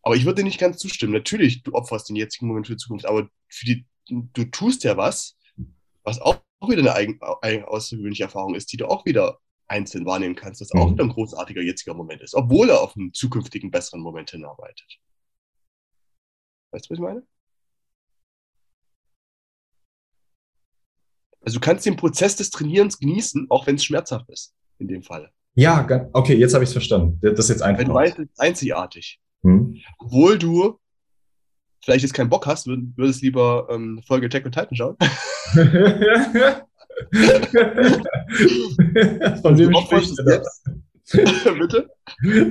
Aber 0.02 0.14
ich 0.14 0.26
würde 0.26 0.42
dir 0.42 0.44
nicht 0.44 0.60
ganz 0.60 0.76
zustimmen. 0.76 1.14
Natürlich, 1.14 1.62
du 1.62 1.72
opferst 1.72 2.10
den 2.10 2.16
jetzigen 2.16 2.46
Moment 2.46 2.66
für 2.66 2.74
die 2.74 2.78
Zukunft, 2.78 3.06
aber 3.06 3.28
für 3.48 3.64
die, 3.64 3.86
du 4.08 4.44
tust 4.44 4.84
ja 4.84 4.98
was, 4.98 5.38
was 6.02 6.20
auch 6.20 6.42
wieder 6.68 6.80
eine 6.80 6.92
eigen, 6.92 7.18
eigen 7.40 7.64
außergewöhnliche 7.64 8.24
Erfahrung 8.24 8.54
ist, 8.54 8.70
die 8.72 8.76
du 8.76 8.86
auch 8.86 9.06
wieder 9.06 9.38
einzeln 9.66 10.04
wahrnehmen 10.04 10.34
kannst, 10.34 10.60
das 10.60 10.72
auch 10.72 10.88
hm. 10.88 10.92
wieder 10.92 11.04
ein 11.04 11.10
großartiger 11.10 11.62
jetziger 11.62 11.94
Moment 11.94 12.20
ist, 12.20 12.34
obwohl 12.34 12.68
er 12.68 12.82
auf 12.82 12.94
einen 12.94 13.14
zukünftigen 13.14 13.70
besseren 13.70 14.02
Moment 14.02 14.30
hinarbeitet. 14.30 14.98
Weißt 16.72 16.84
du, 16.86 16.90
was 16.90 16.98
ich 16.98 17.02
meine? 17.02 17.22
Also 21.44 21.58
du 21.58 21.60
kannst 21.60 21.84
den 21.84 21.96
Prozess 21.96 22.36
des 22.36 22.50
Trainierens 22.50 22.98
genießen, 22.98 23.46
auch 23.50 23.66
wenn 23.66 23.74
es 23.76 23.84
schmerzhaft 23.84 24.28
ist, 24.30 24.54
in 24.78 24.88
dem 24.88 25.02
Fall. 25.02 25.30
Ja, 25.54 25.86
okay, 26.12 26.34
jetzt 26.34 26.54
habe 26.54 26.64
ich 26.64 26.68
es 26.68 26.74
verstanden. 26.74 27.18
Das 27.20 27.38
ist 27.38 27.48
jetzt 27.50 27.62
einfach. 27.62 27.80
Wenn 27.80 27.88
du 27.88 27.94
weißt, 27.94 28.18
ist 28.18 28.40
einzigartig. 28.40 29.20
Hm. 29.42 29.76
Obwohl 29.98 30.38
du 30.38 30.80
vielleicht 31.84 32.02
jetzt 32.02 32.14
keinen 32.14 32.30
Bock 32.30 32.46
hast, 32.46 32.66
würdest 32.66 33.22
lieber 33.22 33.68
ähm, 33.70 34.02
Folge 34.06 34.28
Tech 34.28 34.44
und 34.44 34.52
Titan 34.52 34.74
schauen. 34.74 34.96
Von 39.42 39.58
wem 39.58 39.74
spricht 39.74 40.18
er 40.18 40.24
da? 40.24 40.42
Bitte? 41.58 41.90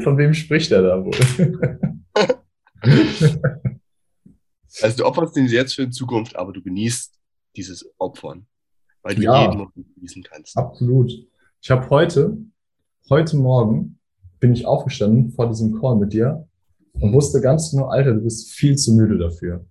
Von 0.03 0.17
wem 0.17 0.33
spricht 0.33 0.71
er 0.71 0.81
da 0.83 1.03
wohl? 1.03 1.17
also 4.81 4.97
du 4.97 5.05
opferst 5.05 5.35
den 5.35 5.47
jetzt 5.47 5.73
für 5.73 5.85
die 5.85 5.91
Zukunft, 5.91 6.35
aber 6.35 6.53
du 6.53 6.62
genießt 6.62 7.19
dieses 7.55 7.89
Opfern 7.97 8.45
weil 9.03 9.15
du 9.15 9.22
ja, 9.22 9.51
jeden 9.51 9.67
genießen 9.95 10.24
kannst. 10.24 10.57
Absolut. 10.57 11.12
Ich 11.62 11.69
habe 11.69 11.89
heute, 11.89 12.38
heute 13.10 13.38
Morgen, 13.38 14.00
bin 14.39 14.53
ich 14.53 14.65
aufgestanden 14.65 15.31
vor 15.31 15.48
diesem 15.48 15.79
Call 15.79 15.98
mit 15.98 16.13
dir 16.13 16.48
und 16.93 17.13
wusste 17.13 17.39
ganz 17.41 17.72
genau, 17.72 17.86
Alter, 17.86 18.13
du 18.13 18.22
bist 18.22 18.51
viel 18.51 18.75
zu 18.75 18.93
müde 18.93 19.17
dafür. 19.17 19.65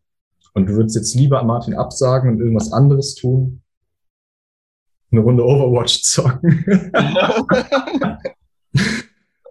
Und 0.54 0.68
du 0.68 0.74
würdest 0.74 0.96
jetzt 0.96 1.14
lieber 1.14 1.42
Martin 1.42 1.74
absagen 1.74 2.30
und 2.30 2.40
irgendwas 2.40 2.72
anderes 2.72 3.14
tun. 3.14 3.62
Eine 5.10 5.22
Runde 5.22 5.44
Overwatch 5.44 6.02
zocken. 6.04 6.64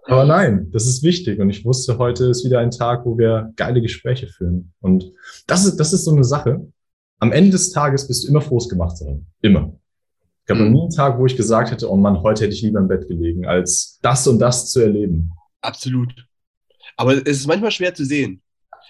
Aber 0.04 0.24
nein, 0.24 0.70
das 0.72 0.86
ist 0.86 1.02
wichtig. 1.02 1.40
Und 1.40 1.50
ich 1.50 1.64
wusste, 1.64 1.98
heute 1.98 2.26
ist 2.26 2.44
wieder 2.44 2.58
ein 2.58 2.70
Tag, 2.70 3.06
wo 3.06 3.16
wir 3.16 3.52
geile 3.56 3.80
Gespräche 3.80 4.26
führen. 4.26 4.72
Und 4.80 5.12
das 5.46 5.64
ist, 5.64 5.76
das 5.76 5.92
ist 5.92 6.04
so 6.04 6.12
eine 6.12 6.24
Sache. 6.24 6.66
Am 7.22 7.30
Ende 7.30 7.52
des 7.52 7.70
Tages 7.70 8.08
bist 8.08 8.24
du 8.24 8.28
immer 8.28 8.40
frohes 8.40 8.68
gemacht 8.68 8.96
sein. 8.96 9.24
Immer. 9.42 9.78
Es 10.40 10.46
gab 10.46 10.58
noch 10.58 10.66
mhm. 10.66 10.72
nie 10.72 10.80
einen 10.80 10.90
Tag, 10.90 11.20
wo 11.20 11.26
ich 11.26 11.36
gesagt 11.36 11.70
hätte, 11.70 11.88
oh 11.88 11.96
Mann, 11.96 12.20
heute 12.20 12.42
hätte 12.42 12.52
ich 12.52 12.62
lieber 12.62 12.80
im 12.80 12.88
Bett 12.88 13.06
gelegen, 13.06 13.46
als 13.46 14.00
das 14.02 14.26
und 14.26 14.40
das 14.40 14.72
zu 14.72 14.80
erleben. 14.80 15.30
Absolut. 15.60 16.26
Aber 16.96 17.12
es 17.14 17.22
ist 17.38 17.46
manchmal 17.46 17.70
schwer 17.70 17.94
zu 17.94 18.04
sehen. 18.04 18.42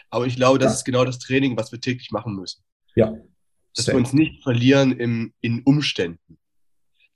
Aber 0.08 0.26
ich 0.26 0.36
glaube, 0.36 0.58
das 0.58 0.72
ja. 0.72 0.76
ist 0.76 0.84
genau 0.84 1.04
das 1.04 1.18
Training, 1.18 1.58
was 1.58 1.72
wir 1.72 1.80
täglich 1.80 2.10
machen 2.10 2.34
müssen. 2.34 2.62
Ja. 2.94 3.14
Dass 3.74 3.84
Same. 3.84 3.98
wir 3.98 4.00
uns 4.00 4.14
nicht 4.14 4.42
verlieren 4.42 4.92
im, 4.92 5.34
in 5.42 5.62
Umständen, 5.64 6.38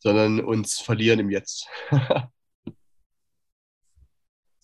sondern 0.00 0.40
uns 0.40 0.80
verlieren 0.80 1.18
im 1.18 1.30
Jetzt. 1.30 1.66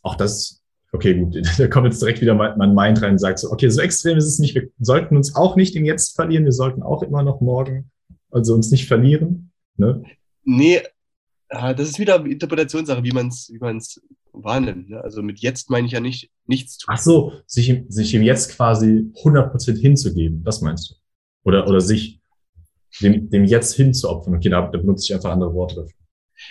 Auch 0.03 0.17
das, 0.17 0.62
okay, 0.93 1.15
gut, 1.15 1.37
da 1.59 1.67
kommt 1.67 1.87
jetzt 1.87 2.01
direkt 2.01 2.21
wieder 2.21 2.35
mein, 2.35 2.75
Mind 2.75 3.03
rein 3.03 3.13
und 3.13 3.19
sagt 3.19 3.39
so, 3.39 3.51
okay, 3.51 3.69
so 3.69 3.81
extrem 3.81 4.19
ist 4.19 4.27
es 4.27 4.39
nicht. 4.39 4.55
Wir 4.55 4.69
sollten 4.79 5.17
uns 5.17 5.35
auch 5.35 5.57
nicht 5.57 5.75
im 5.75 5.85
Jetzt 5.85 6.15
verlieren. 6.15 6.45
Wir 6.45 6.53
sollten 6.53 6.83
auch 6.83 7.03
immer 7.03 7.23
noch 7.23 7.41
morgen, 7.41 7.91
also 8.31 8.55
uns 8.55 8.71
nicht 8.71 8.87
verlieren. 8.87 9.51
Ne? 9.77 10.03
Nee, 10.45 10.83
das 11.49 11.89
ist 11.89 11.99
wieder 11.99 12.25
Interpretationssache, 12.25 13.03
wie 13.03 13.13
man 13.13 13.29
es 13.29 13.51
wie 13.53 13.59
man's 13.59 14.01
wahrnimmt. 14.33 14.91
Ne? 14.91 15.01
Also 15.03 15.23
mit 15.23 15.41
jetzt 15.41 15.71
meine 15.71 15.87
ich 15.87 15.93
ja 15.93 16.01
nicht 16.01 16.31
nichts 16.47 16.79
tun. 16.79 16.95
Ach 16.95 17.01
so, 17.01 17.33
sich, 17.47 17.85
sich 17.89 18.15
im 18.15 18.23
Jetzt 18.23 18.57
quasi 18.57 19.11
100% 19.23 19.79
hinzugeben, 19.79 20.43
das 20.45 20.61
meinst 20.61 20.91
du? 20.91 20.95
Oder, 21.45 21.67
oder 21.67 21.81
sich 21.81 22.21
dem, 23.01 23.31
dem 23.31 23.45
Jetzt 23.45 23.75
hinzuopfern. 23.75 24.37
Okay, 24.37 24.49
da, 24.49 24.63
da 24.63 24.79
benutze 24.79 25.05
ich 25.05 25.15
einfach 25.15 25.31
andere 25.31 25.53
Worte 25.55 25.77
dafür. 25.77 25.97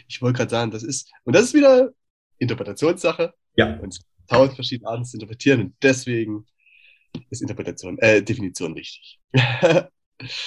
Ich 0.08 0.22
wollte 0.22 0.38
gerade 0.38 0.52
sagen, 0.52 0.72
das 0.72 0.84
ist, 0.84 1.12
und 1.24 1.36
das 1.36 1.46
ist 1.46 1.54
wieder 1.54 1.92
Interpretationssache. 2.38 3.34
Ja. 3.58 3.80
Und 3.80 4.00
tausend 4.32 4.56
verschiedene 4.56 4.90
Arten 4.90 5.04
zu 5.04 5.18
interpretieren 5.18 5.62
und 5.62 5.76
deswegen 5.82 6.46
ist 7.30 7.42
Interpretation, 7.42 7.98
äh, 8.00 8.24
Definition 8.24 8.76
wichtig. 8.76 9.20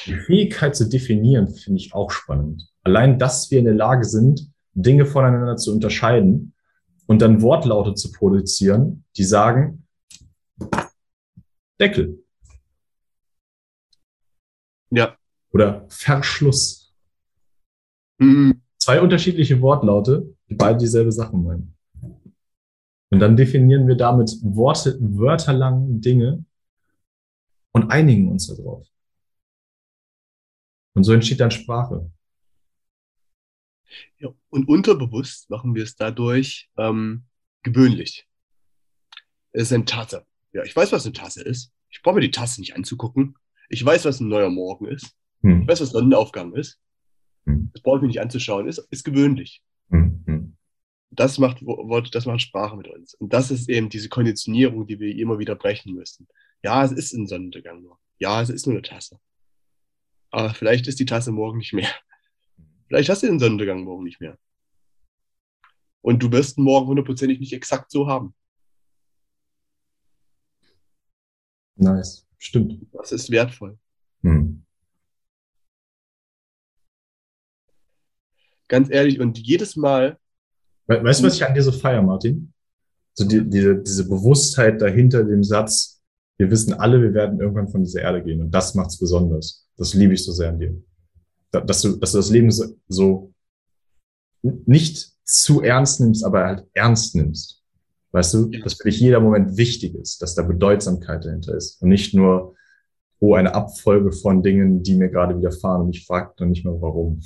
Die 0.07 0.15
Fähigkeit 0.15 0.75
zu 0.77 0.89
definieren 0.89 1.49
finde 1.49 1.81
ich 1.81 1.93
auch 1.95 2.11
spannend. 2.11 2.69
Allein, 2.85 3.19
dass 3.19 3.51
wir 3.51 3.59
in 3.59 3.65
der 3.65 3.75
Lage 3.75 4.05
sind, 4.05 4.51
Dinge 4.73 5.05
voneinander 5.05 5.57
zu 5.57 5.73
unterscheiden 5.73 6.55
und 7.07 7.21
dann 7.21 7.43
Wortlaute 7.43 7.95
zu 7.95 8.13
produzieren, 8.13 9.05
die 9.17 9.25
sagen 9.25 9.87
Deckel. 11.81 12.25
Ja. 14.91 15.19
Oder 15.51 15.87
Verschluss. 15.89 16.95
Mhm. 18.19 18.63
Zwei 18.79 19.01
unterschiedliche 19.01 19.61
Wortlaute, 19.61 20.35
die 20.49 20.55
beide 20.55 20.79
dieselbe 20.79 21.11
Sache 21.11 21.37
meinen. 21.37 21.74
Und 23.15 23.21
dann 23.21 23.37
definieren 23.37 23.87
wir 23.87 23.95
damit 23.95 24.33
Worte, 24.43 24.99
wörterlang 25.01 26.01
Dinge 26.01 26.45
und 27.71 27.89
einigen 27.93 28.29
uns 28.29 28.49
darauf. 28.49 28.89
Und 30.95 31.05
so 31.05 31.13
entsteht 31.13 31.39
dann 31.39 31.53
Sprache. 31.53 32.11
Ja, 34.19 34.31
und 34.51 34.67
unterbewusst 34.67 35.49
machen 35.49 35.77
wir 35.77 35.85
es 35.85 35.95
dadurch 35.95 36.69
ähm, 36.77 37.27
gewöhnlich. 37.63 38.27
Es 39.53 39.63
ist 39.63 39.73
eine 39.73 39.85
Tasse. 39.85 40.27
Ja, 40.53 40.65
ich 40.65 40.75
weiß, 40.75 40.91
was 40.91 41.05
eine 41.05 41.13
Tasse 41.13 41.45
ist. 41.45 41.73
Ich 41.91 42.03
brauche 42.03 42.17
mir 42.17 42.21
die 42.21 42.33
Tasse 42.33 42.61
nicht 42.61 42.75
anzugucken. 42.75 43.37
Ich 43.69 43.85
weiß, 43.85 44.07
was 44.07 44.19
ein 44.19 44.27
neuer 44.27 44.51
Morgen 44.51 44.89
ist. 44.89 45.15
Hm. 45.43 45.63
Ich 45.63 45.69
weiß, 45.69 45.83
was 45.83 45.91
Sonnenaufgang 45.91 46.53
ist. 46.55 46.81
Hm. 47.47 47.71
Das 47.75 47.81
brauche 47.81 47.99
ich 47.99 48.03
mir 48.03 48.09
nicht 48.09 48.21
anzuschauen. 48.21 48.67
Ist, 48.67 48.79
ist 48.91 49.05
gewöhnlich. 49.05 49.63
Hm. 49.91 50.25
Das 51.15 51.39
macht 51.39 51.63
das 52.13 52.27
macht 52.27 52.43
Sprache 52.43 52.77
mit 52.77 52.89
uns. 52.89 53.15
Und 53.15 53.33
das 53.33 53.51
ist 53.51 53.69
eben 53.69 53.89
diese 53.89 54.09
Konditionierung, 54.09 54.87
die 54.87 54.99
wir 54.99 55.15
immer 55.17 55.39
wieder 55.39 55.55
brechen 55.55 55.95
müssen. 55.95 56.27
Ja, 56.63 56.85
es 56.85 56.93
ist 56.93 57.13
ein 57.13 57.27
Sonnenuntergang 57.27 57.83
nur. 57.83 57.99
Ja, 58.19 58.43
es 58.43 58.51
ist 58.51 58.67
nur 58.67 58.75
eine 58.75 58.83
Tasse. 58.83 59.21
Aber 60.31 60.53
vielleicht 60.55 60.87
ist 60.89 60.99
die 60.99 61.07
Tasse 61.07 61.31
morgen 61.31 61.59
nicht 61.59 61.73
mehr. 61.73 61.89
Vielleicht 62.89 63.09
hast 63.09 63.23
du 63.23 63.29
den 63.29 63.39
Sonnenuntergang 63.39 63.83
morgen 63.85 64.05
nicht 64.05 64.21
mehr. 64.21 64.39
Und 66.03 66.23
du 66.23 66.31
wirst 66.33 66.59
ihn 66.59 66.65
morgen 66.65 66.89
hundertprozentig 66.89 67.41
nicht 67.41 67.53
exakt 67.53 67.91
so 67.91 68.07
haben. 68.07 68.35
Nice, 71.77 72.27
stimmt. 72.39 72.87
Das 72.93 73.11
ist 73.11 73.31
wertvoll. 73.31 73.79
Hm. 74.23 74.65
Ganz 78.69 78.91
ehrlich, 78.91 79.21
und 79.21 79.39
jedes 79.39 79.77
Mal. 79.77 80.19
Weißt 80.87 81.21
du, 81.21 81.27
was 81.27 81.37
ich 81.37 81.45
an 81.45 81.55
dir 81.55 81.63
so 81.63 81.73
feier, 81.73 82.03
Martin? 82.03 82.53
So 83.15 83.25
die, 83.25 83.49
diese, 83.49 83.77
diese 83.77 84.09
Bewusstheit 84.09 84.81
dahinter 84.81 85.25
dem 85.25 85.45
Satz, 85.45 86.03
wir 86.37 86.51
wissen 86.51 86.75
alle, 86.75 87.01
wir 87.01 87.15
werden 87.15 87.41
irgendwann 87.41 87.69
von 87.69 87.83
dieser 87.83 88.03
Erde 88.03 88.23
gehen. 88.23 88.41
Und 88.41 88.51
das 88.51 88.75
macht's 88.75 88.99
besonders. 88.99 89.69
Das 89.77 89.95
liebe 89.95 90.15
ich 90.15 90.25
so 90.25 90.33
sehr 90.33 90.49
an 90.51 90.59
dir. 90.59 90.77
Dass 91.51 91.83
du, 91.83 91.97
dass 91.97 92.13
du 92.13 92.19
das 92.19 92.31
Leben 92.31 92.51
so, 92.51 92.77
so 92.89 93.33
nicht 94.43 95.13
zu 95.25 95.63
ernst 95.63 96.01
nimmst, 96.01 96.25
aber 96.25 96.45
halt 96.45 96.67
ernst 96.75 97.15
nimmst. 97.15 97.63
Weißt 98.13 98.35
du, 98.35 98.49
ja. 98.51 98.63
dass 98.63 98.75
für 98.75 98.85
dich 98.85 99.01
jeder 99.01 99.21
Moment 99.21 99.57
wichtig 99.57 99.95
ist, 99.95 100.23
dass 100.23 100.35
da 100.35 100.43
Bedeutsamkeit 100.43 101.25
dahinter 101.25 101.57
ist 101.57 101.81
und 101.83 101.89
nicht 101.89 102.15
nur, 102.15 102.55
oh, 103.21 103.35
eine 103.35 103.55
Abfolge 103.55 104.13
von 104.13 104.43
Dingen, 104.43 104.83
die 104.83 104.97
mir 104.97 105.09
gerade 105.09 105.37
widerfahren 105.37 105.83
und 105.83 105.97
ich 105.97 106.07
frage 106.07 106.33
dann 106.37 106.51
nicht 106.51 106.65
mehr 106.65 106.81
warum. 106.81 107.23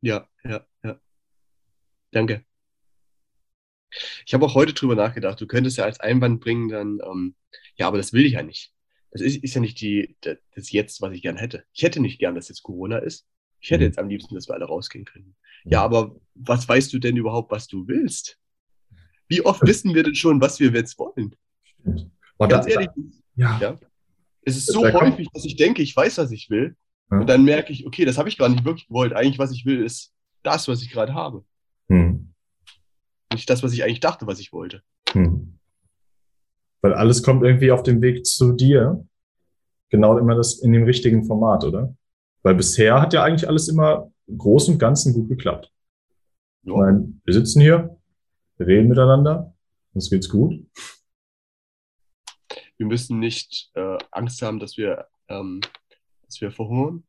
Ja, 0.00 0.26
ja, 0.44 0.66
ja. 0.82 0.98
Danke. 2.10 2.44
Ich 4.26 4.34
habe 4.34 4.44
auch 4.46 4.54
heute 4.54 4.72
drüber 4.72 4.94
nachgedacht. 4.94 5.40
Du 5.40 5.46
könntest 5.46 5.76
ja 5.76 5.84
als 5.84 6.00
Einwand 6.00 6.40
bringen, 6.40 6.68
dann, 6.68 6.98
ähm, 7.04 7.34
ja, 7.76 7.88
aber 7.88 7.98
das 7.98 8.12
will 8.12 8.24
ich 8.24 8.32
ja 8.32 8.42
nicht 8.42 8.72
das 9.12 9.20
ist, 9.20 9.44
ist 9.44 9.54
ja 9.54 9.60
nicht 9.60 9.80
die, 9.80 10.16
das 10.20 10.72
Jetzt, 10.72 11.00
was 11.02 11.12
ich 11.12 11.22
gern 11.22 11.36
hätte. 11.36 11.64
Ich 11.72 11.82
hätte 11.82 12.00
nicht 12.00 12.18
gern, 12.18 12.34
dass 12.34 12.48
jetzt 12.48 12.62
Corona 12.62 12.98
ist. 12.98 13.26
Ich 13.60 13.70
hätte 13.70 13.84
mhm. 13.84 13.88
jetzt 13.88 13.98
am 13.98 14.08
liebsten, 14.08 14.34
dass 14.34 14.48
wir 14.48 14.54
alle 14.54 14.64
rausgehen 14.64 15.04
können. 15.04 15.36
Ja, 15.64 15.82
aber 15.82 16.16
was 16.34 16.68
weißt 16.68 16.92
du 16.92 16.98
denn 16.98 17.16
überhaupt, 17.16 17.52
was 17.52 17.68
du 17.68 17.86
willst? 17.86 18.38
Wie 19.28 19.44
oft 19.44 19.62
wissen 19.62 19.94
wir 19.94 20.02
denn 20.02 20.14
schon, 20.14 20.40
was 20.40 20.58
wir 20.58 20.72
jetzt 20.72 20.98
wollen? 20.98 21.36
Oh, 22.38 22.48
Ganz 22.48 22.66
ehrlich, 22.66 22.88
ja. 23.36 23.58
ja. 23.60 23.78
Es 24.44 24.56
ist 24.56 24.72
so 24.72 24.82
häufig, 24.82 25.28
dass 25.32 25.44
ich 25.44 25.56
denke, 25.56 25.82
ich 25.82 25.94
weiß, 25.94 26.18
was 26.18 26.32
ich 26.32 26.50
will. 26.50 26.74
Ja. 27.10 27.18
Und 27.18 27.28
dann 27.28 27.44
merke 27.44 27.72
ich, 27.72 27.86
okay, 27.86 28.04
das 28.04 28.18
habe 28.18 28.28
ich 28.28 28.38
gar 28.38 28.48
nicht 28.48 28.64
wirklich 28.64 28.88
gewollt. 28.88 29.12
Eigentlich, 29.12 29.38
was 29.38 29.52
ich 29.52 29.64
will, 29.64 29.84
ist 29.84 30.12
das, 30.42 30.66
was 30.66 30.82
ich 30.82 30.90
gerade 30.90 31.14
habe. 31.14 31.44
Hm. 31.88 32.31
Nicht 33.32 33.48
das, 33.48 33.62
was 33.62 33.72
ich 33.72 33.84
eigentlich 33.84 34.00
dachte, 34.00 34.26
was 34.26 34.40
ich 34.40 34.52
wollte. 34.52 34.82
Hm. 35.10 35.58
Weil 36.80 36.94
alles 36.94 37.22
kommt 37.22 37.44
irgendwie 37.44 37.70
auf 37.70 37.82
dem 37.82 38.02
Weg 38.02 38.26
zu 38.26 38.52
dir. 38.52 39.06
Genau 39.90 40.18
immer 40.18 40.34
das 40.34 40.58
in 40.60 40.72
dem 40.72 40.84
richtigen 40.84 41.24
Format, 41.24 41.64
oder? 41.64 41.94
Weil 42.42 42.54
bisher 42.54 43.00
hat 43.00 43.12
ja 43.12 43.22
eigentlich 43.22 43.48
alles 43.48 43.68
immer 43.68 44.10
groß 44.26 44.68
und 44.68 44.78
ganzen 44.78 45.12
gut 45.12 45.28
geklappt. 45.28 45.72
Ja. 46.62 46.72
Ich 46.72 46.78
meine, 46.78 47.12
wir 47.24 47.34
sitzen 47.34 47.60
hier, 47.60 47.98
wir 48.56 48.66
reden 48.66 48.88
miteinander, 48.88 49.54
uns 49.92 50.10
geht's 50.10 50.28
gut. 50.28 50.64
Wir 52.76 52.86
müssen 52.86 53.18
nicht 53.18 53.70
äh, 53.74 53.98
Angst 54.10 54.42
haben, 54.42 54.58
dass 54.58 54.76
wir, 54.76 55.06
ähm, 55.28 55.60
dass 56.26 56.40
wir 56.40 56.50
verhungern. 56.50 57.04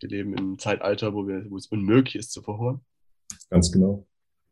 Wir 0.00 0.08
leben 0.08 0.32
im 0.34 0.58
Zeitalter, 0.58 1.12
wo, 1.12 1.26
wir, 1.26 1.50
wo 1.50 1.56
es 1.56 1.66
unmöglich 1.66 2.16
ist 2.16 2.32
zu 2.32 2.40
verhungern. 2.40 2.80
Ganz 3.50 3.72
genau. 3.72 4.06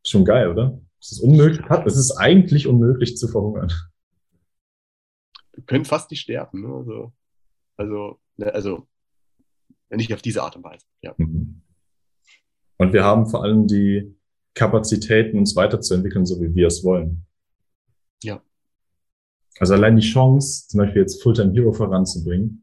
Schon 0.05 0.25
geil, 0.25 0.51
oder? 0.51 0.79
Es 1.07 1.13
ist 1.13 1.21
unmöglich. 1.21 1.65
Es 1.87 1.97
ist 1.97 2.13
eigentlich 2.13 2.67
unmöglich 2.67 3.17
zu 3.17 3.29
verhungern 3.29 3.73
wir 5.57 5.65
können 5.65 5.85
fast 5.85 6.11
nicht 6.11 6.21
sterben. 6.21 6.63
Ne? 6.63 6.69
Also, 6.69 7.13
also, 7.77 8.21
ne, 8.37 8.55
also 8.55 8.87
nicht 9.91 10.13
auf 10.13 10.23
diese 10.23 10.43
Art 10.43 10.57
und 10.57 10.65
Weise. 10.65 10.85
Ja. 11.03 11.15
Mhm. 11.17 11.63
Und 12.79 12.93
wir 12.93 13.05
haben 13.05 13.27
vor 13.27 13.43
allem 13.43 13.67
die 13.67 14.15
Kapazitäten, 14.55 15.39
uns 15.39 15.57
weiterzuentwickeln, 15.57 16.27
so 16.27 16.41
wie 16.41 16.55
wir 16.55 16.67
es 16.67 16.85
wollen. 16.85 17.27
Ja. 18.23 18.43
Also 19.59 19.75
allein 19.75 19.97
die 19.97 20.07
Chance, 20.07 20.69
zum 20.69 20.79
Beispiel 20.79 21.03
jetzt 21.03 21.23
Fulltime 21.23 21.53
Hero 21.53 21.73
voranzubringen, 21.73 22.63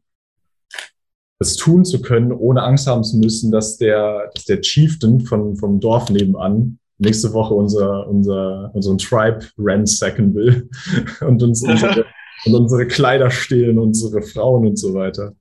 es 1.40 1.56
tun 1.56 1.84
zu 1.84 2.00
können, 2.00 2.30
ohne 2.30 2.62
Angst 2.62 2.86
haben 2.86 3.02
zu 3.02 3.16
müssen, 3.18 3.50
dass 3.50 3.76
der, 3.76 4.30
dass 4.34 4.44
der 4.44 4.60
Chieftain 4.60 5.20
von, 5.20 5.56
vom 5.56 5.80
Dorf 5.80 6.08
nebenan 6.08 6.78
nächste 6.98 7.32
Woche 7.32 7.54
unser, 7.54 8.06
unser, 8.08 8.70
unseren 8.74 8.98
Tribe 8.98 9.46
ransacken 9.58 10.34
will 10.34 10.68
und 11.20 11.42
uns 11.42 11.62
unsere 11.62 12.06
und 12.44 12.54
unsere 12.54 12.86
Kleider 12.86 13.30
stehlen, 13.30 13.78
unsere 13.78 14.22
Frauen 14.22 14.66
und 14.66 14.76
so 14.76 14.94
weiter. 14.94 15.34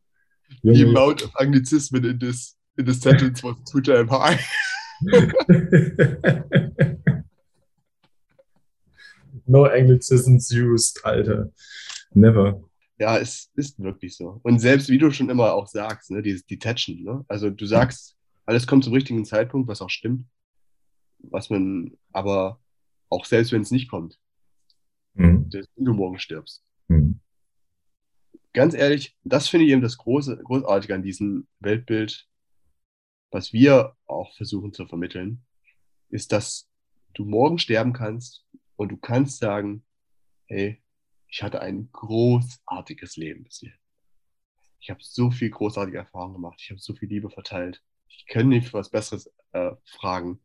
Junge. 0.62 0.78
The 0.78 0.86
amount 0.86 1.24
of 1.24 1.32
Anglizismen 1.36 2.04
in 2.06 2.20
this, 2.20 2.56
in 2.78 2.86
this 2.86 3.02
sentence 3.02 3.44
was 3.44 3.56
too 3.70 3.82
damn 3.82 4.10
high. 4.10 4.40
no 9.46 9.66
Anglicisms 9.66 10.52
used, 10.52 11.04
Alter. 11.04 11.52
Never. 12.14 12.62
Ja, 13.00 13.18
es 13.18 13.50
ist 13.56 13.82
wirklich 13.82 14.16
so. 14.16 14.40
Und 14.44 14.60
selbst 14.60 14.88
wie 14.90 14.98
du 14.98 15.12
schon 15.12 15.30
immer 15.30 15.54
auch 15.54 15.68
sagst, 15.68 16.12
ne, 16.12 16.22
dieses 16.22 16.46
Detachen, 16.46 17.04
ne? 17.04 17.26
Also 17.28 17.50
du 17.50 17.66
sagst, 17.66 18.16
alles 18.46 18.68
kommt 18.68 18.84
zum 18.86 18.94
richtigen 18.94 19.26
Zeitpunkt, 19.26 19.68
was 19.68 19.82
auch 19.82 19.90
stimmt. 19.90 20.26
Was 21.24 21.50
man, 21.50 21.98
aber 22.12 22.60
Auch 23.10 23.26
selbst 23.26 23.52
wenn 23.52 23.62
es 23.62 23.72
nicht 23.72 23.90
kommt. 23.90 24.20
Mhm. 25.14 25.48
Wenn 25.52 25.86
du 25.86 25.94
morgen 25.94 26.18
stirbst. 26.18 26.64
Mhm. 26.88 27.20
Ganz 28.54 28.74
ehrlich, 28.74 29.16
das 29.24 29.48
finde 29.48 29.66
ich 29.66 29.72
eben 29.72 29.82
das 29.82 29.98
Große, 29.98 30.38
Großartige 30.44 30.96
an 30.96 31.04
diesem 31.04 31.48
Weltbild, 31.60 32.28
was 33.32 33.54
wir 33.54 33.96
auch 34.06 34.36
versuchen 34.36 34.74
zu 34.74 34.86
vermitteln, 34.86 35.44
ist, 36.10 36.32
dass 36.32 36.70
du 37.14 37.26
morgen 37.26 37.58
sterben 37.58 37.94
kannst 37.94 38.46
und 38.76 38.90
du 38.90 38.98
kannst 38.98 39.40
sagen, 39.40 39.84
hey, 40.46 40.82
ich 41.28 41.42
hatte 41.42 41.62
ein 41.62 41.90
großartiges 41.92 43.18
Leben 43.18 43.44
bis 43.44 43.58
hierhin. 43.60 43.80
Ich 44.80 44.90
habe 44.90 45.00
so 45.02 45.32
viel 45.32 45.50
großartige 45.50 45.98
Erfahrungen 45.98 46.34
gemacht. 46.34 46.60
Ich 46.62 46.70
habe 46.70 46.80
so 46.80 46.94
viel 46.94 47.10
Liebe 47.10 47.30
verteilt. 47.30 47.82
Ich 48.08 48.28
kann 48.28 48.50
nicht 48.50 48.68
für 48.68 48.74
was 48.74 48.90
Besseres 48.90 49.32
äh, 49.54 49.72
fragen. 49.86 50.43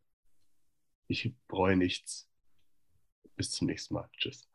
Ich 1.09 1.35
bereue 1.49 1.77
nichts. 1.77 2.29
Bis 3.37 3.51
zum 3.51 3.67
nächsten 3.67 3.95
Mal. 3.95 4.09
Tschüss. 4.17 4.49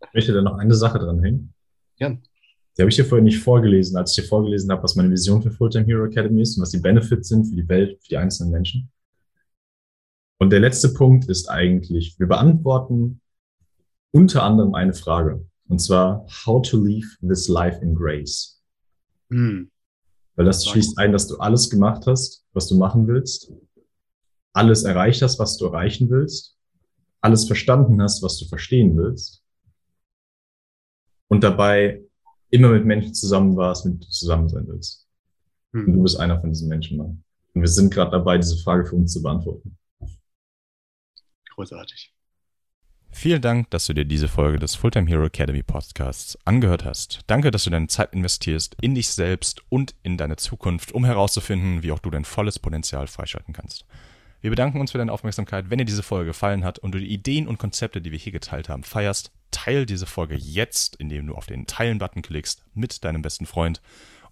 Ich 0.00 0.14
möchte 0.14 0.32
da 0.32 0.42
noch 0.42 0.58
eine 0.58 0.74
Sache 0.74 0.98
dranhängen. 0.98 1.54
Ja. 1.96 2.10
Die 2.10 2.82
habe 2.82 2.90
ich 2.90 2.96
dir 2.96 3.04
vorhin 3.04 3.24
nicht 3.24 3.40
vorgelesen, 3.40 3.96
als 3.96 4.16
ich 4.16 4.22
dir 4.22 4.28
vorgelesen 4.28 4.70
habe, 4.70 4.84
was 4.84 4.94
meine 4.94 5.10
Vision 5.10 5.42
für 5.42 5.50
Fulltime 5.50 5.84
Hero 5.86 6.04
Academy 6.04 6.42
ist 6.42 6.56
und 6.56 6.62
was 6.62 6.70
die 6.70 6.78
Benefits 6.78 7.28
sind 7.28 7.46
für 7.46 7.56
die 7.56 7.68
Welt, 7.68 8.00
für 8.00 8.08
die 8.08 8.16
einzelnen 8.16 8.52
Menschen. 8.52 8.92
Und 10.38 10.50
der 10.50 10.60
letzte 10.60 10.90
Punkt 10.90 11.28
ist 11.28 11.48
eigentlich, 11.48 12.16
wir 12.20 12.28
beantworten 12.28 13.20
unter 14.12 14.44
anderem 14.44 14.74
eine 14.74 14.94
Frage. 14.94 15.44
Und 15.66 15.80
zwar, 15.80 16.24
how 16.46 16.62
to 16.62 16.82
live 16.82 17.18
this 17.20 17.48
life 17.48 17.82
in 17.82 17.96
grace. 17.96 18.62
Hm. 19.30 19.70
Weil 20.36 20.46
das 20.46 20.64
schließt 20.64 20.96
ein, 20.98 21.10
dass 21.10 21.26
du 21.26 21.38
alles 21.38 21.68
gemacht 21.68 22.06
hast, 22.06 22.46
was 22.52 22.68
du 22.68 22.76
machen 22.76 23.08
willst, 23.08 23.52
alles 24.58 24.82
erreicht 24.82 25.22
hast, 25.22 25.38
was 25.38 25.56
du 25.56 25.66
erreichen 25.66 26.10
willst, 26.10 26.56
alles 27.20 27.46
verstanden 27.46 28.02
hast, 28.02 28.22
was 28.22 28.38
du 28.38 28.46
verstehen 28.46 28.96
willst 28.96 29.42
und 31.28 31.44
dabei 31.44 32.02
immer 32.50 32.70
mit 32.70 32.84
Menschen 32.84 33.14
zusammen 33.14 33.56
warst, 33.56 33.84
mit 33.84 33.94
denen 33.94 34.00
du 34.00 34.08
zusammen 34.08 34.48
sein 34.48 34.66
willst. 34.66 35.06
Hm. 35.72 35.86
Und 35.86 35.92
du 35.92 36.02
bist 36.02 36.18
einer 36.18 36.40
von 36.40 36.50
diesen 36.50 36.68
Menschen, 36.68 36.96
Mann. 36.96 37.22
Und 37.54 37.62
wir 37.62 37.68
sind 37.68 37.92
gerade 37.92 38.10
dabei, 38.10 38.36
diese 38.38 38.58
Frage 38.58 38.84
für 38.84 38.96
uns 38.96 39.12
zu 39.12 39.22
beantworten. 39.22 39.76
Großartig. 41.54 42.12
Vielen 43.10 43.40
Dank, 43.40 43.70
dass 43.70 43.86
du 43.86 43.94
dir 43.94 44.04
diese 44.04 44.28
Folge 44.28 44.58
des 44.58 44.74
Fulltime 44.74 45.08
Hero 45.08 45.24
Academy 45.24 45.62
Podcasts 45.62 46.38
angehört 46.44 46.84
hast. 46.84 47.20
Danke, 47.26 47.50
dass 47.50 47.64
du 47.64 47.70
deine 47.70 47.88
Zeit 47.88 48.12
investierst 48.12 48.76
in 48.80 48.94
dich 48.94 49.08
selbst 49.08 49.62
und 49.68 49.94
in 50.02 50.16
deine 50.16 50.36
Zukunft, 50.36 50.92
um 50.92 51.04
herauszufinden, 51.04 51.82
wie 51.82 51.90
auch 51.90 51.98
du 52.00 52.10
dein 52.10 52.24
volles 52.24 52.58
Potenzial 52.58 53.06
freischalten 53.06 53.54
kannst. 53.54 53.86
Wir 54.40 54.50
bedanken 54.50 54.80
uns 54.80 54.92
für 54.92 54.98
deine 54.98 55.12
Aufmerksamkeit. 55.12 55.68
Wenn 55.68 55.78
dir 55.78 55.84
diese 55.84 56.02
Folge 56.02 56.26
gefallen 56.26 56.64
hat 56.64 56.78
und 56.78 56.92
du 56.92 56.98
die 56.98 57.12
Ideen 57.12 57.48
und 57.48 57.58
Konzepte, 57.58 58.00
die 58.00 58.12
wir 58.12 58.18
hier 58.18 58.32
geteilt 58.32 58.68
haben, 58.68 58.84
feierst, 58.84 59.32
teil 59.50 59.86
diese 59.86 60.06
Folge 60.06 60.36
jetzt, 60.36 60.96
indem 60.96 61.26
du 61.26 61.34
auf 61.34 61.46
den 61.46 61.66
Teilen-Button 61.66 62.22
klickst 62.22 62.64
mit 62.74 63.04
deinem 63.04 63.22
besten 63.22 63.46
Freund 63.46 63.82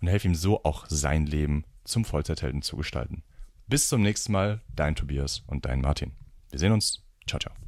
und 0.00 0.08
helf 0.08 0.24
ihm 0.24 0.34
so 0.34 0.62
auch 0.64 0.86
sein 0.88 1.26
Leben 1.26 1.64
zum 1.84 2.04
Vollzeithelden 2.04 2.62
zu 2.62 2.76
gestalten. 2.76 3.22
Bis 3.66 3.88
zum 3.88 4.02
nächsten 4.02 4.32
Mal, 4.32 4.60
dein 4.74 4.94
Tobias 4.94 5.42
und 5.46 5.64
dein 5.64 5.80
Martin. 5.80 6.12
Wir 6.50 6.60
sehen 6.60 6.72
uns. 6.72 7.02
Ciao, 7.26 7.40
ciao. 7.40 7.65